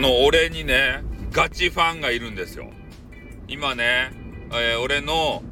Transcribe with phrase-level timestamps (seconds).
[0.00, 2.70] の、俺にね、ガチファンがいるんですよ。
[3.46, 4.10] 今ね、
[4.52, 5.42] えー、俺の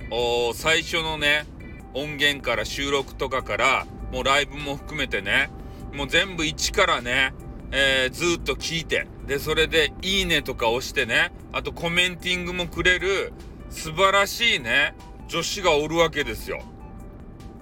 [0.54, 1.46] 最初のね、
[1.94, 5.50] 音源から収録とかから、もうライブも含めてね、
[5.92, 7.32] もう全部一からね、
[7.70, 13.32] えー、ずっと聞いて、で、それでいいねとか押してね、あとコメンティングもくれる
[13.70, 14.94] 素晴らしいね、
[15.28, 16.62] 女子がおるわけですよ。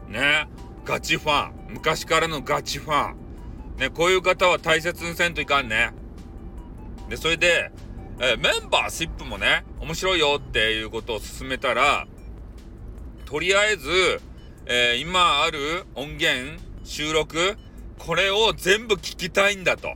[0.09, 0.47] ね、
[0.85, 1.53] ガチファン。
[1.71, 3.17] 昔からのガチファン。
[3.77, 5.91] ね、こういう方は大切にせんといかんね。
[7.09, 7.71] で、それで、
[8.19, 12.07] えー、メンバーシップもね、面白いよっていうことを勧めたら、
[13.27, 14.21] とりあえず、
[14.67, 17.57] えー、今ある音源、収録、
[17.99, 19.95] これを全部聞きたいんだと。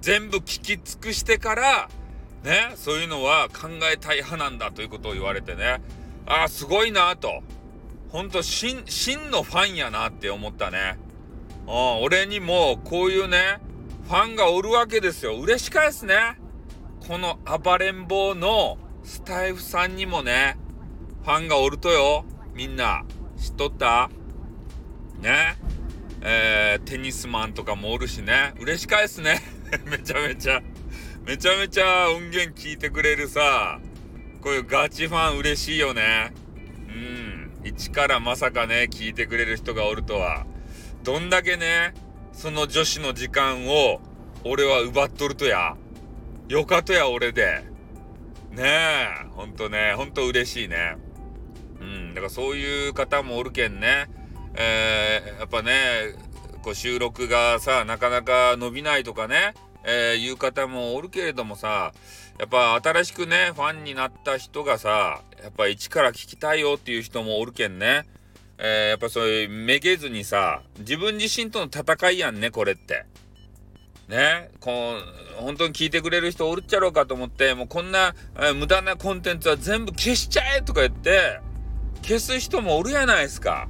[0.00, 1.88] 全部聞き尽くしてから、
[2.44, 5.80] ね、そういうのは考えたい派なんだということを言われてね、
[6.26, 7.42] ああ、すごいなと。
[8.10, 10.98] ほんと、真、真のファンやなって思ったね。
[11.66, 13.60] うん、俺にもこういうね、
[14.08, 15.38] ファンがおるわけですよ。
[15.38, 16.38] 嬉しかですね。
[17.06, 20.56] この暴れん坊のスタイフさんにもね、
[21.24, 22.24] ファンがおるとよ。
[22.54, 23.04] みんな、
[23.36, 24.08] 知っとった？
[25.20, 25.58] ね。
[26.22, 28.54] えー、テニスマンとかもおるしね。
[28.58, 29.42] 嬉しかですね。
[29.84, 30.62] めちゃめちゃ、
[31.26, 33.78] めちゃめちゃ音源聞いてくれるさ、
[34.40, 36.32] こういうガチファン嬉しいよね。
[36.88, 37.50] うん。
[37.62, 40.46] 一からまさかね、聞いてくれる人がおるとは。
[41.04, 41.92] どんだけね、
[42.38, 44.00] その女子の時間を
[44.44, 45.76] 俺は奪っとるとや。
[46.48, 47.64] よかとや、俺で。
[48.52, 50.98] ねえ、ほんとね、ほんと嬉しいね。
[51.80, 54.08] うん、だからそういう方もおるけんね。
[54.54, 55.72] えー、やっぱね、
[56.62, 61.92] こう収録がさ、なかなか伸びないとかね、えー、いう方もおるけれどもさ、
[62.38, 68.06] やっぱ新しくね、ファンになった人がさ、やっぱ一から聞きたいよっていう人もおるけんね。
[68.58, 73.06] えー、やっぱそういうめげずにさ、自分自身との戦いやんね、これって。
[74.08, 74.96] ね、こ
[75.38, 81.40] う、本当に聞いてくれる人おるっちゃろうかと思って、もうこんな、えー、無駄なコンテンツは全部消しちゃえとか言って、
[82.02, 83.68] 消す人もおるやないですか。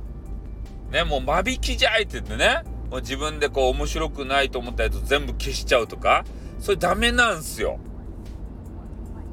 [0.91, 6.25] ね、もう間引きじゃいって言ってね、もう自分でこう面白くないと思ったやつ全部消しちゃうとか、
[6.61, 7.79] それダメなんすよ。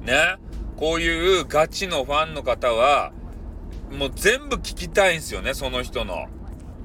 [0.01, 0.35] ね、
[0.75, 3.13] こういうガチのファンの方は、
[3.91, 6.27] もう全部聞きたいんすよね、その人の。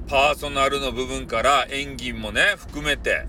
[0.07, 3.25] パーソナルの部分から演技もね、含めて。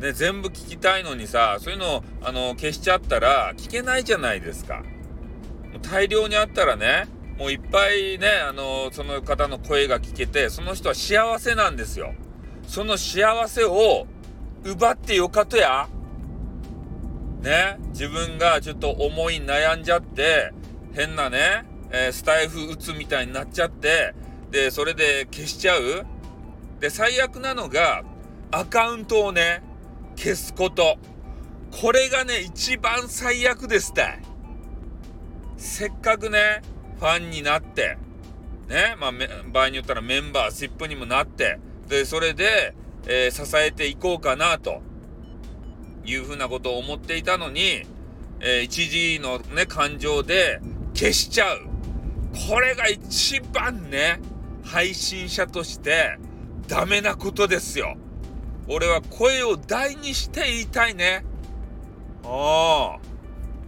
[0.00, 4.82] ね、全部聞きたいのにさ、そういうのを、あの、消しちゃったら聞けないじゃないですか。
[5.82, 7.06] 大量にあったらね、
[7.38, 12.14] もういっぱいね、あの、その方の声が聞けて、その人は幸せなんですよ。
[12.66, 14.06] その幸せを
[14.64, 15.88] 奪ってよかとや。
[17.40, 20.52] ね、自分がちょっと思い悩んじゃって、
[20.94, 24.14] 変なね、えー、スタイフ打つみたいになっちゃって、
[24.50, 26.06] で、それで消しちゃう。
[26.80, 28.02] で、最悪なのが、
[28.50, 29.62] アカウントをね、
[30.16, 30.98] 消すこと。
[31.70, 34.18] これがね、一番最悪ですって。
[35.56, 36.62] せっかくね、
[36.98, 37.96] ファンになって、
[38.68, 39.12] ね、まあ、
[39.52, 41.58] 場合によったらメンバーシップにもなって、
[41.88, 42.74] で、それで、
[43.06, 44.82] えー、支えていこうかな、と
[46.04, 47.82] いうふうなことを思っていたのに、
[48.40, 50.60] えー、一時のね、感情で
[50.94, 51.69] 消しちゃう。
[52.48, 54.20] これが一番ね、
[54.64, 56.18] 配信者として
[56.68, 57.96] ダメなことですよ。
[58.68, 61.24] 俺は声を大にして言いたいね。
[62.24, 63.00] ああ。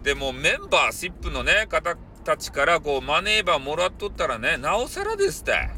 [0.04, 5.70] でもメンバーシップのね、方たちからこうマネーバーもらっとったらね、なおさらですって。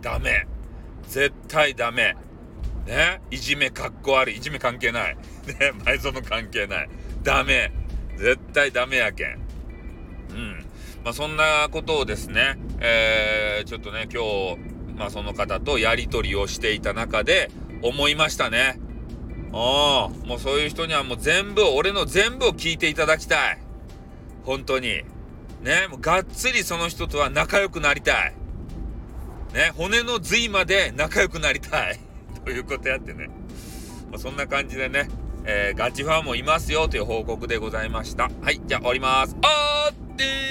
[0.00, 0.46] ダメ。
[1.08, 2.16] 絶対ダメ。
[2.86, 3.20] ね。
[3.30, 4.36] いじめかっこ悪い。
[4.36, 5.16] いじめ関係ない。
[5.46, 5.72] ね。
[5.84, 6.88] 前園関係ない。
[7.22, 7.72] ダメ。
[8.16, 9.24] 絶対ダメやけ。
[9.26, 9.39] ん。
[11.04, 14.58] まあ、そんなことをですね、えー、ちょっとね、今日、
[14.96, 17.50] まあ、その方とやりとりをしていた中で
[17.82, 18.78] 思いましたね。
[19.52, 23.58] ああ、もうそういう人にはもう全部、俺の全部を聞いていただきたい。
[24.44, 25.02] 本当に。
[25.62, 28.34] ね、もうがっつりその人とは仲良くなりたい。
[29.54, 31.98] ね、骨の髄まで仲良くなりたい。
[32.44, 33.28] ということやってね。
[34.10, 35.08] まあ、そんな感じでね、
[35.44, 38.30] えー、ガチファンもいますよという報告でございました。
[38.42, 39.36] はい、じゃあ終わります。
[39.42, 40.49] あーって